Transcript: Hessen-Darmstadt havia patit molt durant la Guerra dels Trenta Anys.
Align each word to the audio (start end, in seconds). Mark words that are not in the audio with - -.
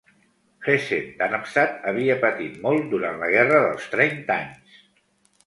Hessen-Darmstadt 0.69 1.85
havia 1.91 2.15
patit 2.23 2.57
molt 2.65 2.89
durant 2.95 3.21
la 3.25 3.31
Guerra 3.37 3.61
dels 3.67 3.87
Trenta 3.95 4.41
Anys. 4.47 4.83